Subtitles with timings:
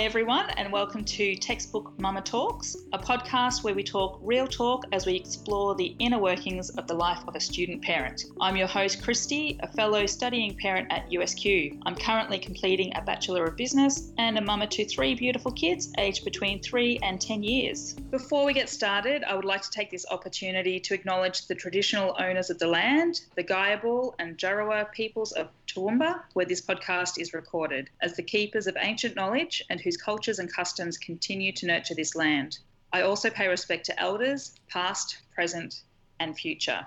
[0.00, 4.86] Hi, everyone, and welcome to Textbook Mama Talks, a podcast where we talk real talk
[4.92, 8.24] as we explore the inner workings of the life of a student parent.
[8.40, 11.80] I'm your host, Christy, a fellow studying parent at USQ.
[11.84, 16.24] I'm currently completing a Bachelor of Business and a mama to three beautiful kids aged
[16.24, 17.92] between three and 10 years.
[17.92, 22.16] Before we get started, I would like to take this opportunity to acknowledge the traditional
[22.18, 27.34] owners of the land, the Giabal and Jarowair peoples of Toowoomba, where this podcast is
[27.34, 31.96] recorded, as the keepers of ancient knowledge and whose cultures and customs continue to nurture
[31.96, 32.60] this land.
[32.92, 35.82] I also pay respect to elders, past, present,
[36.20, 36.86] and future.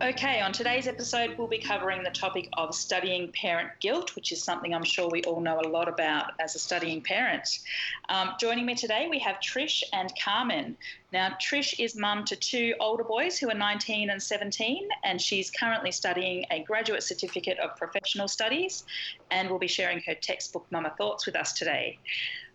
[0.00, 4.42] Okay, on today's episode, we'll be covering the topic of studying parent guilt, which is
[4.42, 7.60] something I'm sure we all know a lot about as a studying parent.
[8.08, 10.76] Um, joining me today, we have Trish and Carmen.
[11.12, 15.50] Now, Trish is mum to two older boys who are 19 and 17, and she's
[15.50, 18.84] currently studying a graduate certificate of professional studies
[19.30, 21.98] and will be sharing her textbook Mama Thoughts with us today.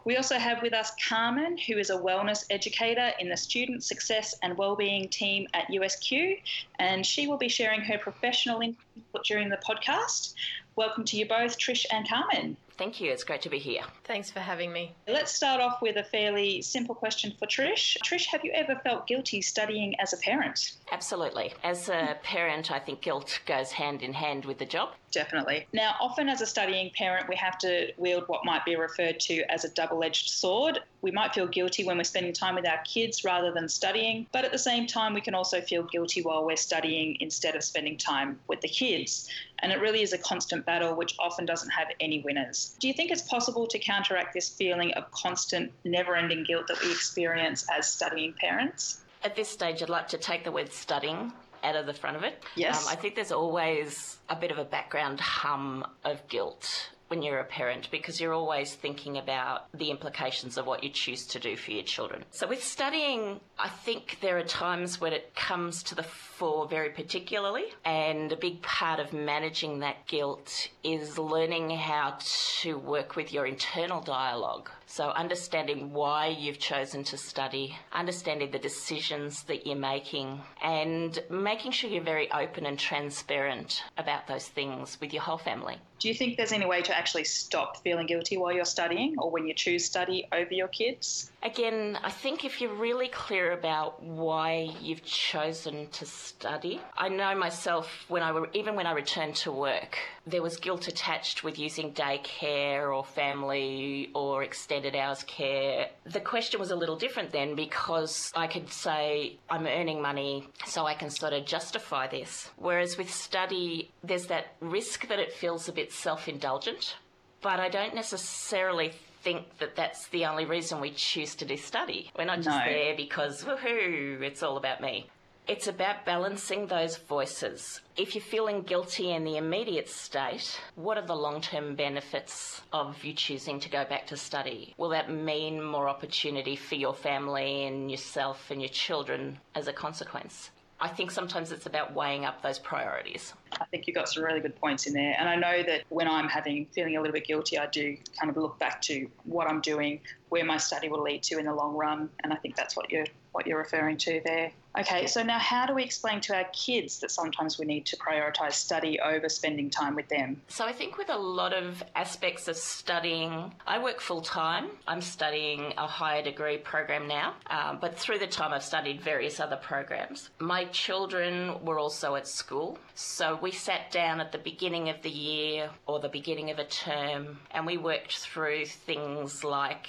[0.07, 4.33] We also have with us Carmen, who is a wellness educator in the Student Success
[4.41, 6.39] and Wellbeing team at USQ,
[6.79, 10.33] and she will be sharing her professional input during the podcast.
[10.77, 12.55] Welcome to you both, Trish and Carmen.
[12.77, 13.11] Thank you.
[13.11, 13.81] It's great to be here.
[14.03, 14.93] Thanks for having me.
[15.07, 17.97] Let's start off with a fairly simple question for Trish.
[18.03, 20.73] Trish, have you ever felt guilty studying as a parent?
[20.91, 21.53] Absolutely.
[21.63, 24.89] As a parent, I think guilt goes hand in hand with the job.
[25.11, 25.65] Definitely.
[25.73, 29.41] Now, often as a studying parent, we have to wield what might be referred to
[29.51, 30.79] as a double edged sword.
[31.07, 34.43] We might feel guilty when we're spending time with our kids rather than studying, but
[34.43, 37.95] at the same time, we can also feel guilty while we're studying instead of spending
[37.95, 39.29] time with the kids.
[39.59, 42.75] And it really is a constant battle, which often doesn't have any winners.
[42.81, 46.83] Do you think it's possible to counteract this feeling of constant, never ending guilt that
[46.83, 48.99] we experience as studying parents?
[49.23, 51.31] At this stage, I'd like to take the word studying
[51.63, 52.43] out of the front of it.
[52.57, 52.85] Yes.
[52.85, 57.39] Um, I think there's always a bit of a background hum of guilt when you're
[57.39, 61.55] a parent because you're always thinking about the implications of what you choose to do
[61.55, 62.23] for your children.
[62.31, 66.89] So, with studying, I think there are times when it comes to the fore very
[66.89, 72.17] particularly, and a big part of managing that guilt is learning how
[72.61, 74.69] to work with your internal dialogue.
[74.85, 81.71] So, understanding why you've chosen to study, understanding the decisions that you're making, and making
[81.71, 85.77] sure you're very open and transparent about those things with your whole family.
[85.99, 89.31] Do you think there's any way to actually stop feeling guilty while you're studying or
[89.31, 91.31] when you choose study over your kids?
[91.41, 97.35] Again, I think if you're really clear about why you've chosen to study, I know
[97.35, 99.97] myself when I were, even when I returned to work,
[100.27, 105.89] there was guilt attached with using daycare or family or extended hours care.
[106.05, 110.85] The question was a little different then because I could say I'm earning money so
[110.85, 112.51] I can sort of justify this.
[112.57, 116.95] Whereas with study, there's that risk that it feels a bit self indulgent,
[117.41, 118.91] but I don't necessarily
[119.23, 122.11] think that that's the only reason we choose to do study.
[122.17, 122.65] We're not just No.
[122.65, 125.07] there because, woohoo, it's all about me.
[125.47, 127.79] It's about balancing those voices.
[127.95, 133.01] If you're feeling guilty in the immediate state, what are the long term benefits of
[133.03, 134.73] you choosing to go back to study?
[134.77, 139.73] Will that mean more opportunity for your family and yourself and your children as a
[139.73, 140.51] consequence?
[140.79, 143.33] I think sometimes it's about weighing up those priorities.
[143.59, 145.15] I think you've got some really good points in there.
[145.17, 148.29] And I know that when I'm having feeling a little bit guilty, I do kind
[148.29, 149.99] of look back to what I'm doing,
[150.29, 152.09] where my study will lead to in the long run.
[152.23, 154.51] And I think that's what you're what you're referring to there.
[154.79, 157.97] Okay, so now how do we explain to our kids that sometimes we need to
[157.97, 160.41] prioritise study over spending time with them?
[160.47, 164.69] So I think with a lot of aspects of studying, I work full time.
[164.87, 169.39] I'm studying a higher degree program now, um, but through the time I've studied various
[169.39, 170.31] other programs.
[170.39, 175.11] My children were also at school, so we sat down at the beginning of the
[175.11, 179.87] year or the beginning of a term, and we worked through things like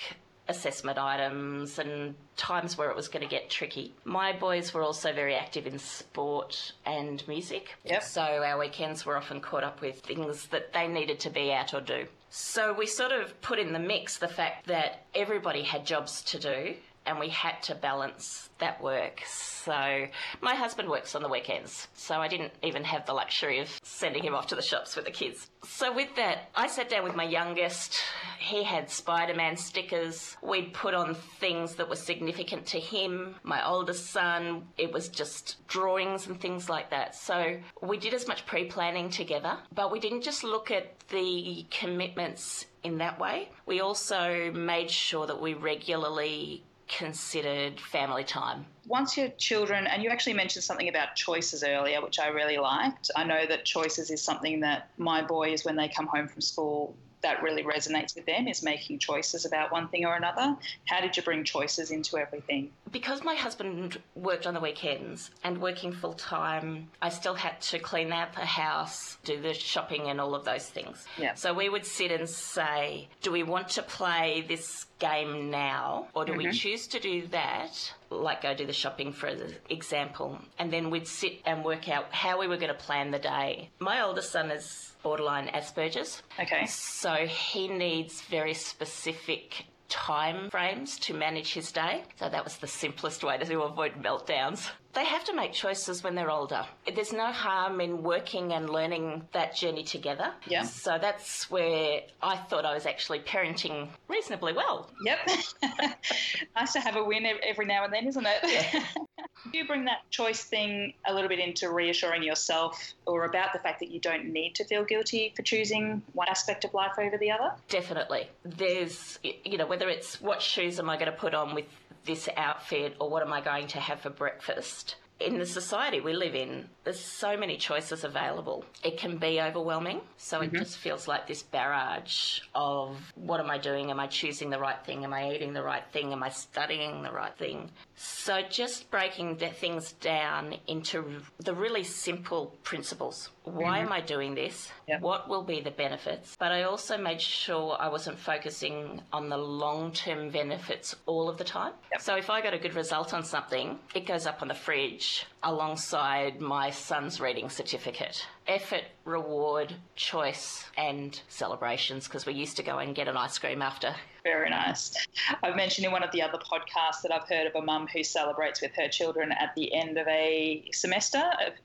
[0.49, 3.95] assessment items and times where it was going to get tricky.
[4.05, 7.75] My boys were also very active in sport and music.
[7.85, 8.03] Yep.
[8.03, 11.75] So our weekends were often caught up with things that they needed to be at
[11.75, 12.07] or do.
[12.31, 16.39] So we sort of put in the mix the fact that everybody had jobs to
[16.39, 16.75] do
[17.09, 19.23] and we had to balance that work.
[19.25, 20.07] So
[20.43, 24.23] my husband works on the weekends, so I didn't even have the luxury of sending
[24.23, 25.51] him off to the shops with the kids.
[25.65, 27.99] So with that, I sat down with my youngest.
[28.39, 30.37] He had Spider-Man stickers.
[30.43, 33.37] We'd put on things that were significant to him.
[33.43, 37.15] My oldest son, it was just drawings and things like that.
[37.15, 42.67] So we did as much pre-planning together, but we didn't just look at the commitments
[42.85, 43.49] in that way.
[43.67, 48.67] We also made sure that we regularly considered family time.
[48.87, 53.11] Once your children, and you actually mentioned something about choices earlier, which I really liked.
[53.15, 56.97] I know that choices is something that my boys, when they come home from school,
[57.23, 60.57] that really resonates with them is making choices about one thing or another.
[60.87, 62.71] How did you bring choices into everything?
[62.91, 67.79] Because my husband worked on the weekends and working full time, I still had to
[67.79, 71.07] clean out the house, do the shopping, and all of those things.
[71.19, 71.35] Yeah.
[71.35, 76.25] So we would sit and say, Do we want to play this game now, or
[76.25, 76.53] do we mm-hmm.
[76.53, 77.93] choose to do that?
[78.11, 79.31] Like go do the shopping, for
[79.69, 83.19] example, and then we'd sit and work out how we were going to plan the
[83.19, 83.71] day.
[83.79, 86.23] My oldest son is borderline Asperger's.
[86.41, 86.67] Okay.
[86.67, 92.05] So he needs very specific time frames to manage his day.
[92.17, 94.71] So that was the simplest way to avoid meltdowns.
[94.99, 96.67] They have to make choices when they're older.
[96.93, 100.33] There's no harm in working and learning that journey together.
[100.45, 100.65] Yeah.
[100.65, 104.91] So that's where I thought I was actually parenting reasonably well.
[105.05, 105.19] Yep.
[106.57, 108.39] nice to have a win every now and then, isn't it?
[108.43, 108.83] Yeah.
[109.53, 113.61] Do you bring that choice thing a little bit into reassuring yourself or about the
[113.61, 117.17] fact that you don't need to feel guilty for choosing one aspect of life over
[117.17, 117.53] the other?
[117.69, 118.29] Definitely.
[118.45, 121.67] There's, you know, whether it's what shoes am I going to put on with
[122.09, 124.97] this outfit or what am I going to have for breakfast?
[125.21, 128.65] In the society we live in, there's so many choices available.
[128.83, 130.01] It can be overwhelming.
[130.17, 130.63] So it mm-hmm.
[130.63, 133.91] just feels like this barrage of what am I doing?
[133.91, 135.05] Am I choosing the right thing?
[135.05, 136.13] Am I eating the right thing?
[136.13, 137.71] Am I studying the right thing?
[138.01, 143.31] So just breaking the things down into the really simple principles.
[143.43, 143.87] Why mm-hmm.
[143.87, 144.71] am I doing this?
[144.87, 145.01] Yeah.
[145.01, 146.37] What will be the benefits?
[146.39, 151.39] But I also made sure I wasn't focusing on the long term benefits all of
[151.39, 151.73] the time.
[151.93, 152.01] Yep.
[152.01, 155.27] So if I got a good result on something, it goes up on the fridge
[155.43, 158.27] alongside my son's reading certificate.
[158.47, 163.61] Effort, reward, choice, and celebrations because we used to go and get an ice cream
[163.61, 163.95] after.
[164.25, 164.95] Very nice.
[165.43, 168.03] I've mentioned in one of the other podcasts that I've heard of a mum who
[168.03, 171.23] celebrates with her children at the end of a semester,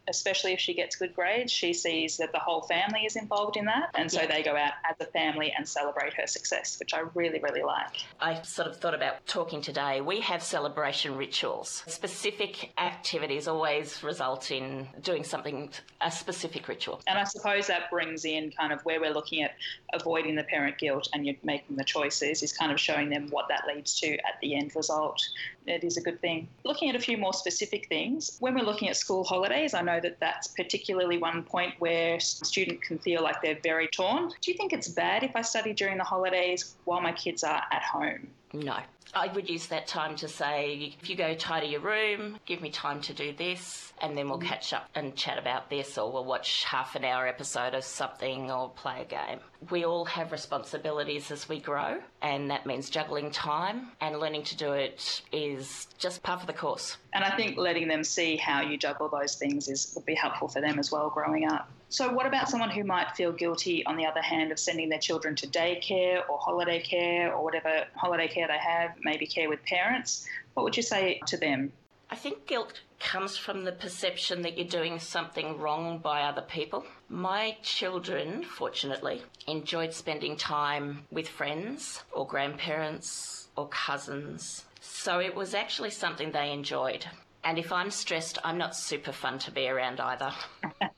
[0.07, 1.51] especially if she gets good grades.
[1.51, 3.89] She sees that the whole family is involved in that.
[3.95, 4.27] And so Yeah.
[4.27, 7.95] they go out as a family and celebrate her success, which I really, really like.
[8.21, 9.99] I sort of thought about talking today.
[10.01, 11.83] We have celebration rituals.
[11.87, 15.69] Specific activities always result in doing something,
[16.01, 17.01] a specific ritual.
[17.07, 19.55] And I suppose that brings in kind of where we're looking at
[19.93, 23.47] avoiding the parent guilt and you're making the choices is kind of showing them what
[23.47, 25.21] that leads to at the end result.
[25.65, 26.49] It is a good thing.
[26.65, 30.01] Looking at a few more specific things, when we're looking at school holidays, I know
[30.01, 34.27] that that's particularly one point where a student can feel like they're very torn.
[34.41, 37.63] Do you think it's bad if I study during the holidays while my kids are
[37.71, 38.27] at home?
[38.53, 38.77] No.
[39.15, 42.71] I would use that time to say, if you go tidy your room, give me
[42.71, 44.47] time to do this, and then we'll mm-hmm.
[44.47, 48.49] catch up and chat about this, or we'll watch half an hour episode of something
[48.49, 49.39] or play a game.
[49.69, 54.57] We all have responsibilities as we grow, and that means juggling time, and learning to
[54.57, 56.97] do it is just part of the course.
[57.13, 60.47] And I think letting them see how you juggle those things is would be helpful
[60.47, 61.69] for them as well growing up.
[61.93, 64.97] So, what about someone who might feel guilty, on the other hand, of sending their
[64.97, 69.63] children to daycare or holiday care or whatever holiday care they have, maybe care with
[69.63, 70.27] parents?
[70.55, 71.71] What would you say to them?
[72.09, 76.83] I think guilt comes from the perception that you're doing something wrong by other people.
[77.09, 84.65] My children, fortunately, enjoyed spending time with friends or grandparents or cousins.
[84.81, 87.05] So it was actually something they enjoyed.
[87.43, 90.33] And if I'm stressed, I'm not super fun to be around either.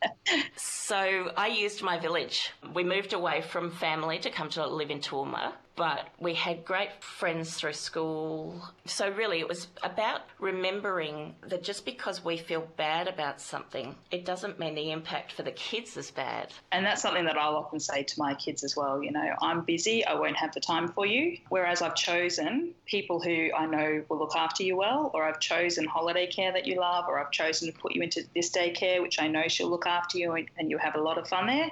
[0.56, 2.52] so I used my village.
[2.74, 7.04] We moved away from family to come to live in Toowoomba, but we had great
[7.04, 8.62] friends through school.
[8.86, 14.26] So really, it was about remembering that just because we feel bad about something, it
[14.26, 16.54] doesn't mean the impact for the kids is bad.
[16.72, 19.04] And that's something that I'll often say to my kids as well.
[19.04, 21.38] You know, I'm busy, I won't have the time for you.
[21.50, 25.86] Whereas I've chosen people who I know will look after you well, or I've chosen
[25.86, 29.20] holiday care that you love, or I've chosen to put you into this daycare, which
[29.20, 31.70] I know she'll look after you and, you'll have a lot of fun there.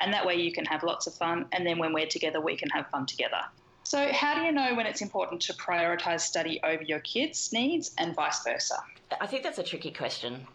[0.00, 1.46] And that way you can have lots of fun.
[1.52, 3.41] And then when we're together, we can have fun together.
[3.84, 7.92] So, how do you know when it's important to prioritise study over your kids' needs
[7.98, 8.82] and vice versa?
[9.20, 10.46] I think that's a tricky question.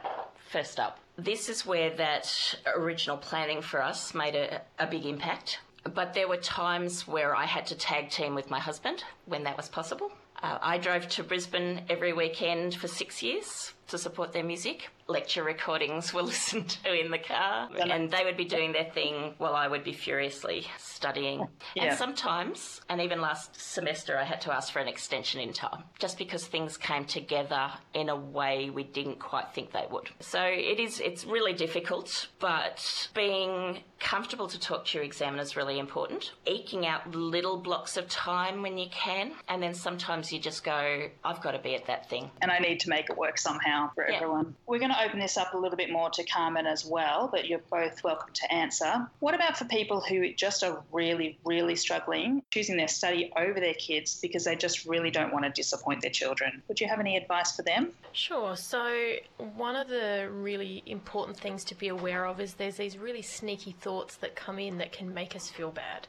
[0.51, 5.59] First up, this is where that original planning for us made a, a big impact.
[5.83, 9.57] But there were times where I had to tag team with my husband when that
[9.57, 10.11] was possible.
[10.41, 14.89] Uh, I drove to Brisbane every weekend for six years to support their music.
[15.09, 19.33] Lecture recordings were listened to in the car, and they would be doing their thing
[19.37, 21.47] while I would be furiously studying.
[21.75, 21.83] Yeah.
[21.85, 25.83] And sometimes, and even last semester, I had to ask for an extension in time
[25.99, 30.09] just because things came together in a way we didn't quite think they would.
[30.19, 35.55] So it is, it's really difficult, but being comfortable to talk to your examiner is
[35.55, 36.33] really important.
[36.45, 41.07] Eking out little blocks of time when you can, and then sometimes you just go,
[41.23, 42.29] I've got to be at that thing.
[42.41, 43.91] And I need to make it work somehow.
[43.95, 44.17] for Yeah.
[44.17, 44.55] everyone.
[44.67, 47.47] We're going to open this up a little bit more to Carmen as well, but
[47.47, 49.07] you're both welcome to answer.
[49.19, 53.73] What about for people who just are really, really struggling choosing their study over their
[53.73, 56.61] kids because they just really don't want to disappoint their children?
[56.67, 57.91] Would you have any advice for them?
[58.13, 58.55] Sure.
[58.55, 59.15] So,
[59.55, 63.71] one of the really important things to be aware of is there's these really sneaky
[63.71, 66.07] thoughts that come in that can make us feel bad.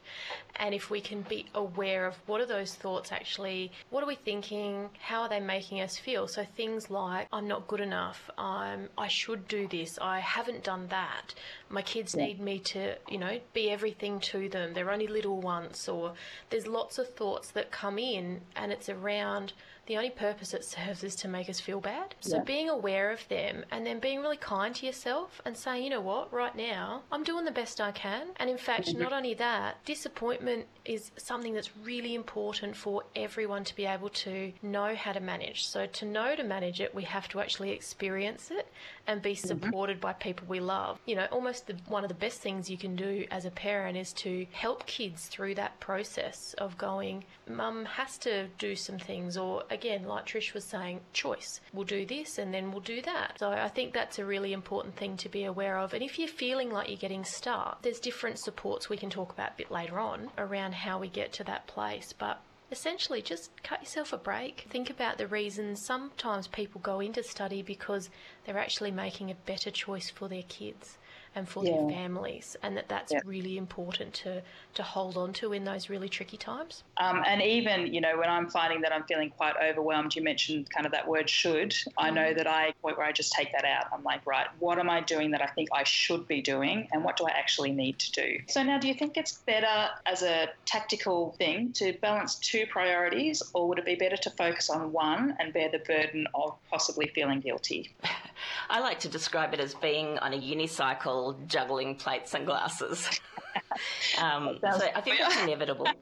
[0.55, 4.15] And if we can be aware of what are those thoughts actually, what are we
[4.15, 6.27] thinking, how are they making us feel?
[6.27, 10.63] So, things like, I'm not good enough, I'm, Um, I should do this, I haven't
[10.63, 11.33] done that,
[11.69, 15.89] my kids need me to, you know, be everything to them, they're only little once,
[15.89, 16.13] or
[16.49, 19.53] there's lots of thoughts that come in and it's around
[19.89, 22.13] the only purpose it serves is to make us feel bad.
[22.19, 22.43] So Yeah.
[22.43, 25.99] being aware of them and then being really kind to yourself and saying, you know
[25.99, 28.27] what, right now, I'm doing the best I can.
[28.35, 29.01] And in fact, mm-hmm.
[29.01, 34.53] not only that, disappointment is something that's really important for everyone to be able to
[34.61, 35.65] know how to manage.
[35.65, 38.67] So to know to manage it, we have to actually experience it
[39.07, 39.47] and be mm-hmm.
[39.47, 40.99] supported by people we love.
[41.07, 43.97] You know, almost the, one of the best things you can do as a parent
[43.97, 49.35] is to help kids through that process of going, mum has to do some things,
[49.35, 51.61] or again, like Trish was saying, choice.
[51.73, 53.39] We'll do this and then we'll do that.
[53.39, 55.93] So I think that's a really important thing to be aware of.
[55.93, 59.51] And if you're feeling like you're getting stuck, there's different supports we can talk about
[59.51, 62.13] a bit later on around how we get to that place.
[62.17, 64.65] But essentially just cut yourself a break.
[64.69, 65.85] Think about the reasons.
[65.85, 68.09] Sometimes people go into study because
[68.45, 70.97] they're actually making a better choice for their kids
[71.35, 73.19] and for their families, and that that's Yeah.
[73.25, 74.41] really important to
[74.73, 76.83] to hold on to in those really tricky times.
[76.97, 80.69] Um, and even, you know, when I'm finding that I'm feeling quite overwhelmed, you mentioned
[80.69, 81.75] kind of that word should.
[81.97, 83.87] I know that I, point where I just take that out.
[83.91, 86.87] I'm like, right, what am I doing that I think I should be doing?
[86.91, 88.39] And what do I actually need to do?
[88.47, 93.41] So now, do you think it's better as a tactical thing to balance two priorities,
[93.53, 97.07] or would it be better to focus on one and bear the burden of possibly
[97.15, 97.95] feeling guilty?
[98.69, 103.19] I like to describe it as being on a unicycle juggling plates and glasses.
[104.21, 105.87] um, so I think it's inevitable.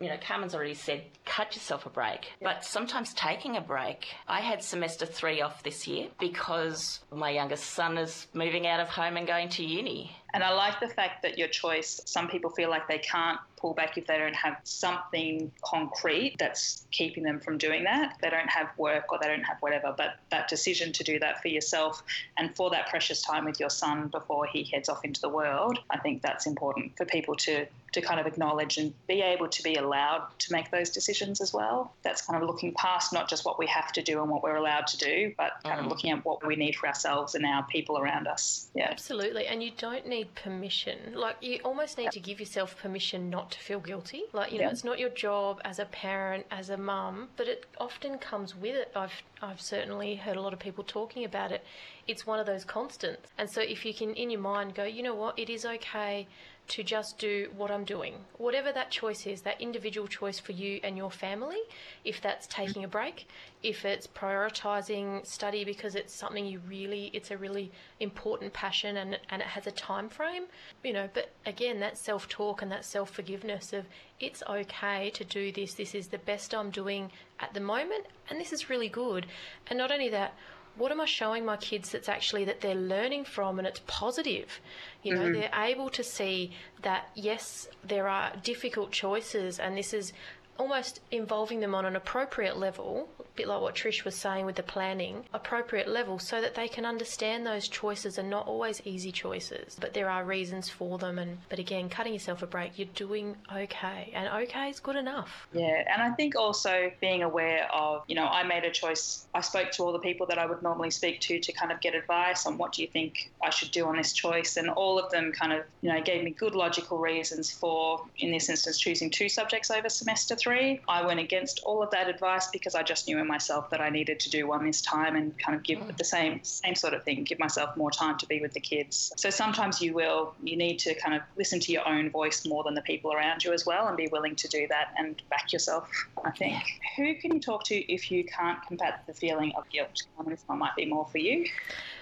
[0.00, 2.32] You know, Carmen's already said, cut yourself a break.
[2.40, 4.06] But sometimes taking a break.
[4.26, 8.88] I had semester three off this year because my youngest son is moving out of
[8.88, 10.16] home and going to uni.
[10.34, 13.72] And I like the fact that your choice, some people feel like they can't pull
[13.72, 18.16] back if they don't have something concrete that's keeping them from doing that.
[18.20, 19.94] They don't have work or they don't have whatever.
[19.96, 22.02] But that decision to do that for yourself
[22.36, 25.78] and for that precious time with your son before he heads off into the world,
[25.88, 29.62] I think that's important for people to to kind of acknowledge and be able to
[29.62, 31.94] be allowed to make those decisions as well.
[32.02, 34.56] That's kind of looking past not just what we have to do and what we're
[34.56, 35.90] allowed to do, but kind of mm.
[35.90, 38.68] looking at what we need for ourselves and our people around us.
[38.74, 38.88] Yeah.
[38.90, 40.98] Absolutely, and you don't need permission.
[41.14, 44.24] Like you almost need to give yourself permission not to feel guilty.
[44.32, 44.70] Like you know, Yeah.
[44.70, 48.74] it's not your job as a parent, as a mum, but it often comes with
[48.74, 48.90] it.
[48.96, 51.62] I've I've certainly heard a lot of people talking about it.
[52.06, 55.02] It's one of those constants, and so if you can in your mind go, you
[55.02, 56.26] know what, it is okay
[56.68, 60.80] to just do what I'm doing, whatever that choice is, that individual choice for you
[60.82, 61.58] and your family.
[62.04, 63.28] If that's taking a break,
[63.64, 69.18] if it's prioritizing study because it's something you really, it's a really important passion and
[69.30, 70.44] and it has a time frame,
[70.84, 71.08] you know.
[71.12, 73.86] But again, that self talk and that self forgiveness of
[74.20, 75.74] it's okay to do this.
[75.74, 79.26] This is the best I'm doing at the moment, and this is really good.
[79.66, 80.34] And not only that
[80.76, 84.60] what am I showing my kids that's actually that they're learning from and it's positive?
[85.04, 85.40] You know, mm-hmm.
[85.40, 86.50] they're able to see
[86.82, 90.12] that yes, there are difficult choices and this is
[90.58, 94.56] almost involving them on an appropriate level, a bit like what Trish was saying with
[94.56, 99.12] the planning, appropriate level so that they can understand those choices are not always easy
[99.12, 102.88] choices, but there are reasons for them and but again, cutting yourself a break, you're
[102.94, 105.46] doing okay and okay is good enough.
[105.52, 109.26] Yeah, and I think also being aware of, you know, I made a choice.
[109.34, 111.80] I spoke to all the people that I would normally speak to to kind of
[111.80, 114.98] get advice on what do you think I should do on this choice, and all
[114.98, 118.78] of them kind of, you know, gave me good logical reasons for, in this instance,
[118.78, 120.80] choosing two subjects over semester three.
[120.86, 123.88] I went against all of that advice because I just knew in myself that I
[123.88, 125.96] needed to do one this time and kind of give mm.
[125.96, 129.12] the same same sort of thing, give myself more time to be with the kids.
[129.16, 132.62] So sometimes you will, you need to kind of listen to your own voice more
[132.62, 135.52] than the people around you as well, and be willing to do that and back
[135.52, 135.88] yourself.
[136.24, 136.62] I think.
[136.96, 140.02] Who can you talk to if you can't combat the feeling of guilt?
[140.26, 141.46] This one might be more for you.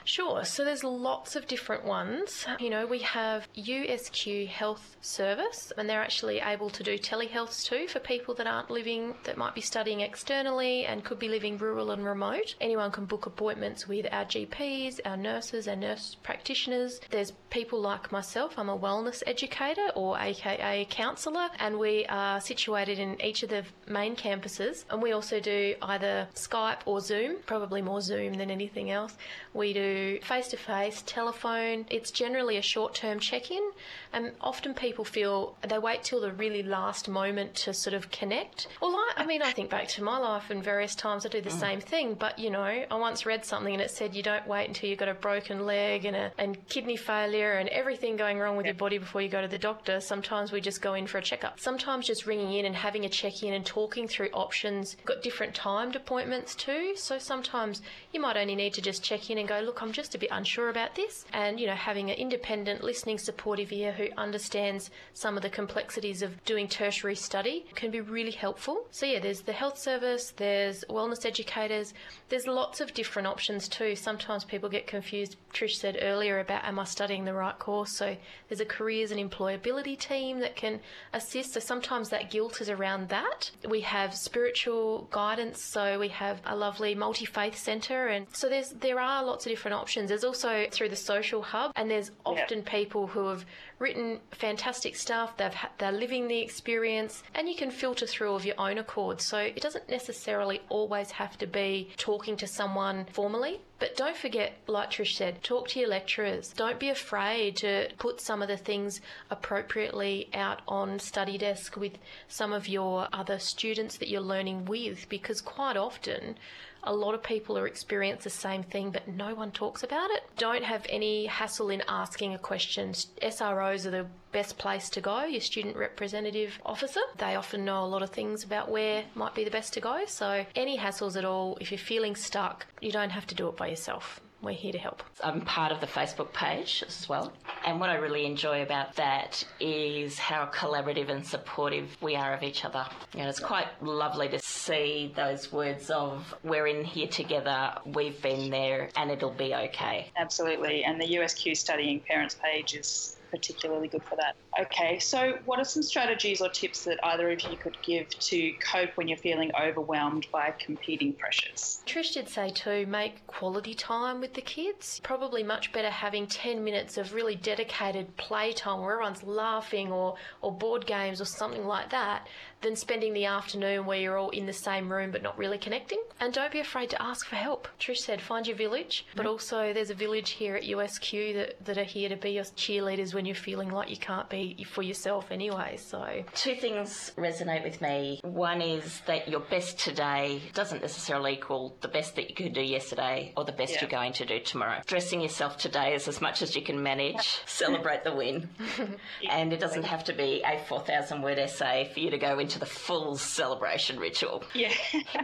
[0.05, 0.45] Sure.
[0.45, 2.47] So there's lots of different ones.
[2.59, 7.87] You know, we have USQ Health Service, and they're actually able to do telehealths too
[7.89, 11.59] for people people that aren't living, that might be studying externally and could be living
[11.59, 12.55] rural and remote.
[12.62, 16.99] Anyone can book appointments with our GPs, our nurses, our nurse practitioners.
[17.11, 22.99] There's people like myself, I'm a wellness educator or AKA counsellor, and we are situated
[22.99, 24.87] in each of the main campuses.
[24.89, 29.15] And we also do either Skype or Zoom, probably more Zoom than anything else.
[29.53, 31.85] We do face to face, telephone.
[31.91, 33.73] It's generally a short term check in,
[34.15, 38.69] and often people feel they wait till the really last moment to sort of connect.
[38.81, 41.41] Well, I, I mean, I think back to my life and various times I do
[41.41, 41.59] the mm.
[41.59, 44.69] same thing, but you know, I once read something and it said you don't wait
[44.69, 48.57] until you've got a broken leg and, a, and kidney failure and everything going wrong
[48.57, 49.99] with your body before you go to the doctor.
[49.99, 51.59] Sometimes we just go in for a checkup.
[51.59, 54.97] Sometimes just ringing in and having a check in and talking through options.
[55.05, 59.38] Got different timed appointments too, so sometimes you might only need to just check in
[59.38, 61.25] and go, look, I'm just a bit unsure about this.
[61.33, 66.23] And, you know, having an independent, listening, supportive ear who understands some of the complexities
[66.23, 68.87] of doing tertiary study can be really helpful.
[68.90, 71.95] So, yeah, there's the health service, there's wellness educators,
[72.28, 73.97] there's lots of different options too.
[73.97, 75.37] Sometimes people get confused.
[75.52, 77.97] Trish said earlier about am I studying the right course?
[77.97, 78.16] So,
[78.49, 80.81] there's a careers and employability team that can
[81.12, 81.54] assist.
[81.54, 83.50] So, sometimes that guilt is around that.
[83.69, 88.71] We have spiritual guidance, so we have a lovely multi faith centre, and so there's
[88.71, 90.09] there are lots of different options.
[90.09, 92.71] There's also through the social hub, and there's often yeah.
[92.71, 93.45] people who have
[93.78, 95.37] written fantastic stuff.
[95.37, 99.21] They've they're living the experience, and you can filter through of your own accord.
[99.21, 103.61] So it doesn't necessarily always have to be talking to someone formally.
[103.79, 106.53] But don't forget, like Trish said, talk to your lecturers.
[106.53, 111.99] Don't be afraid to put some of the things appropriately out on study desk with
[112.29, 116.37] some of your other students that you're learning with, because quite often
[116.85, 120.23] a lot of people are experience the same thing, but no one talks about it.
[120.37, 122.93] Don't have any hassle in asking a question.
[122.93, 127.01] SROs are the best place to go, your student representative officer.
[127.19, 130.05] They often know a lot of things about where might be the best to go.
[130.07, 133.57] So, any hassles at all, if you're feeling stuck, you don't have to do it
[133.57, 135.03] by yourself we're here to help.
[135.23, 137.33] I'm part of the Facebook page as well.
[137.65, 142.43] And what I really enjoy about that is how collaborative and supportive we are of
[142.43, 142.85] each other.
[143.15, 148.51] And it's quite lovely to see those words of we're in here together, we've been
[148.51, 150.11] there, and it'll be okay.
[150.17, 150.85] Absolutely.
[150.85, 154.37] And the USQ Studying Parents page is particularly good for that.
[154.61, 158.53] Okay, so what are some strategies or tips that either of you could give to
[158.61, 161.83] cope when you're feeling overwhelmed by competing pressures?
[161.87, 165.01] Trish did say too, make quality time with the kids.
[165.03, 170.53] Probably much better having 10 minutes of really dedicated playtime where everyone's laughing or, or
[170.53, 172.29] board games or something like that
[172.62, 176.03] than spending the afternoon where you're all in the same room but not really connecting.
[176.20, 177.68] And don't be afraid to ask for help.
[177.79, 181.79] Trish said, find your village, but also there's a village here at USQ that, that
[181.79, 185.31] are here to be your cheerleaders when you're feeling like you can't be for yourself
[185.31, 185.77] anyway.
[185.79, 188.20] So, two things resonate with me.
[188.22, 192.62] One is that your best today doesn't necessarily equal the best that you could do
[192.62, 193.81] yesterday or the best yeah.
[193.83, 194.81] you're going to do tomorrow.
[194.87, 197.40] Dressing yourself today is as much as you can manage.
[197.46, 198.48] Celebrate the win.
[199.29, 202.52] and it doesn't have to be a 4,000 word essay for you to go into
[202.53, 204.45] into the full celebration ritual.
[204.55, 204.73] Yeah.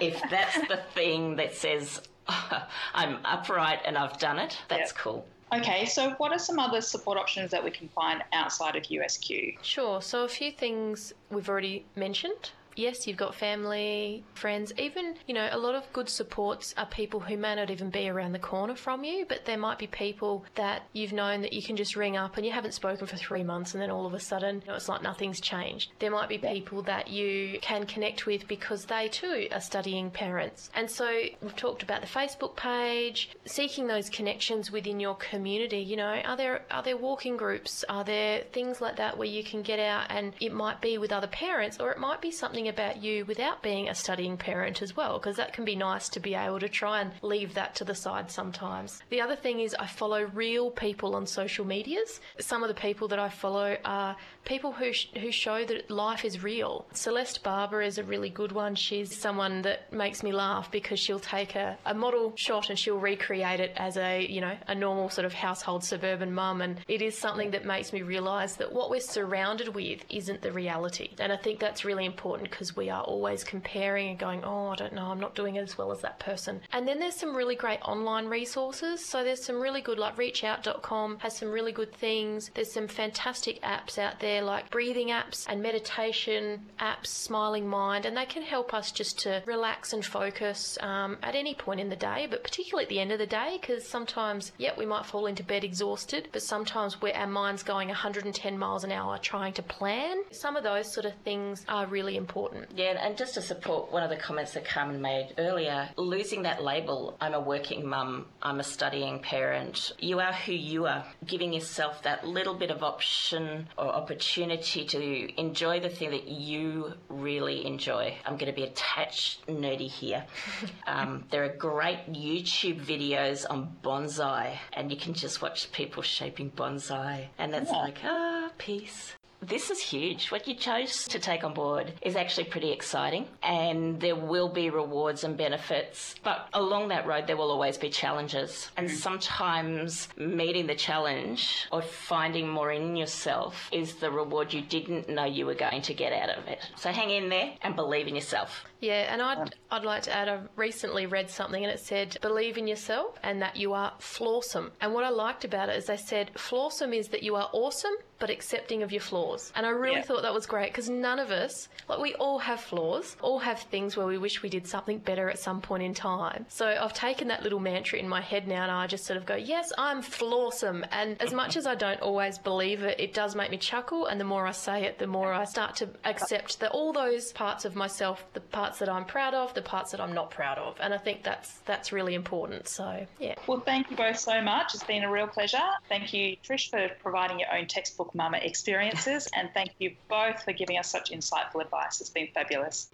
[0.00, 4.98] if that's the thing that says, oh, I'm upright and I've done it, that's yep.
[4.98, 5.26] cool.
[5.52, 9.58] Okay, so what are some other support options that we can find outside of USQ?
[9.62, 15.34] Sure, so a few things we've already mentioned yes, you've got family, friends, even, you
[15.34, 18.38] know, a lot of good supports are people who may not even be around the
[18.38, 21.96] corner from you, but there might be people that you've known that you can just
[21.96, 24.62] ring up and you haven't spoken for three months and then all of a sudden
[24.64, 25.90] you know, it's like nothing's changed.
[25.98, 30.70] There might be people that you can connect with because they too are studying parents.
[30.74, 35.78] And so we've talked about the Facebook page, seeking those connections within your community.
[35.78, 37.84] You know, are there are there walking groups?
[37.88, 41.12] Are there things like that where you can get out and it might be with
[41.12, 44.96] other parents or it might be something about you without being a studying parent as
[44.96, 47.84] well, because that can be nice to be able to try and leave that to
[47.84, 49.02] the side sometimes.
[49.10, 52.20] The other thing is, I follow real people on social medias.
[52.40, 56.24] Some of the people that I follow are people who, sh- who show that life
[56.24, 56.86] is real.
[56.92, 58.74] Celeste Barber is a really good one.
[58.74, 62.98] She's someone that makes me laugh because she'll take a, a model shot and she'll
[62.98, 66.60] recreate it as a, you know, a normal sort of household suburban mum.
[66.62, 70.52] And it is something that makes me realise that what we're surrounded with isn't the
[70.52, 71.10] reality.
[71.18, 74.76] And I think that's really important because we are always comparing and going, oh, I
[74.76, 76.60] don't know, I'm not doing as well as that person.
[76.72, 79.04] And then there's some really great online resources.
[79.04, 82.50] So there's some really good, like reachout.com has some really good things.
[82.54, 88.16] There's some fantastic apps out there like breathing apps and meditation apps, Smiling Mind, and
[88.16, 91.96] they can help us just to relax and focus um, at any point in the
[91.96, 95.26] day, but particularly at the end of the day, because sometimes, yep, we might fall
[95.26, 99.62] into bed exhausted, but sometimes where our mind's going 110 miles an hour trying to
[99.62, 100.16] plan.
[100.30, 102.78] Some of those sort of things are really important important.
[102.78, 106.62] Yeah, and just to support one of the comments that Carmen made earlier, losing that
[106.62, 111.52] label, I'm a working mum, I'm a studying parent, you are who you are, giving
[111.52, 117.66] yourself that little bit of option or opportunity to enjoy the thing that you really
[117.66, 118.16] enjoy.
[118.24, 120.24] I'm going to be attached nerdy here.
[120.86, 126.50] um, there are great YouTube videos on bonsai, and you can just watch people shaping
[126.50, 127.78] bonsai, and that's yeah.
[127.78, 129.14] like, ah, peace.
[129.40, 130.30] This is huge.
[130.30, 134.68] What you chose to take on board is actually pretty exciting, and there will be
[134.68, 136.16] rewards and benefits.
[136.24, 138.70] But along that road, there will always be challenges.
[138.76, 138.94] And mm.
[138.94, 145.24] sometimes meeting the challenge or finding more in yourself is the reward you didn't know
[145.24, 146.58] you were going to get out of it.
[146.76, 148.64] So hang in there and believe in yourself.
[148.80, 152.56] Yeah, and I'd, I'd like to add, I recently read something and it said, believe
[152.56, 154.70] in yourself and that you are flawsome.
[154.80, 157.94] And what I liked about it is they said, flawsome is that you are awesome,
[158.20, 159.27] but accepting of your flaws.
[159.54, 160.02] And I really yeah.
[160.02, 163.60] thought that was great because none of us, like we all have flaws, all have
[163.60, 166.46] things where we wish we did something better at some point in time.
[166.48, 169.26] So I've taken that little mantra in my head now and I just sort of
[169.26, 170.86] go, yes, I'm flawsome.
[170.92, 174.06] And as much as I don't always believe it, it does make me chuckle.
[174.06, 177.32] And the more I say it, the more I start to accept that all those
[177.32, 180.30] parts of myself, the parts parts that I'm proud of, the parts that I'm not
[180.30, 182.68] proud of, and I think that's that's really important.
[182.68, 183.34] So yeah.
[183.46, 184.74] Well, thank you both so much.
[184.74, 185.58] It's been a real pleasure.
[185.88, 190.52] Thank you, Trish, for providing your own textbook mama experiences, and thank you both for
[190.52, 192.00] giving us such insightful advice.
[192.00, 192.90] It's been fabulous.